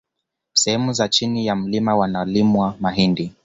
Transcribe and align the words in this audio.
Sehemu 0.53 0.93
za 0.93 1.07
chini 1.07 1.45
ya 1.45 1.55
mlima 1.55 1.95
wanalimwa 1.95 2.75
mahindi 2.79 3.33